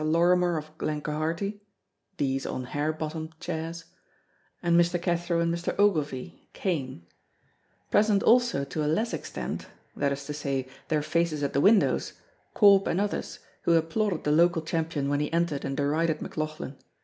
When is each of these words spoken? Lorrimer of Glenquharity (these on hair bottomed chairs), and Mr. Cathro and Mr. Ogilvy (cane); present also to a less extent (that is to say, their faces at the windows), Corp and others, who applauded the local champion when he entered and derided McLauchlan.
Lorrimer 0.03 0.57
of 0.57 0.75
Glenquharity 0.79 1.59
(these 2.17 2.47
on 2.47 2.63
hair 2.63 2.91
bottomed 2.91 3.39
chairs), 3.39 3.85
and 4.63 4.75
Mr. 4.75 4.99
Cathro 4.99 5.39
and 5.39 5.53
Mr. 5.53 5.75
Ogilvy 5.79 6.49
(cane); 6.53 7.05
present 7.91 8.23
also 8.23 8.63
to 8.65 8.83
a 8.83 8.89
less 8.91 9.13
extent 9.13 9.67
(that 9.95 10.11
is 10.11 10.25
to 10.25 10.33
say, 10.33 10.67
their 10.87 11.03
faces 11.03 11.43
at 11.43 11.53
the 11.53 11.61
windows), 11.61 12.13
Corp 12.55 12.87
and 12.87 12.99
others, 12.99 13.37
who 13.65 13.73
applauded 13.73 14.23
the 14.23 14.31
local 14.31 14.63
champion 14.63 15.07
when 15.07 15.19
he 15.19 15.31
entered 15.31 15.63
and 15.63 15.77
derided 15.77 16.17
McLauchlan. 16.17 16.77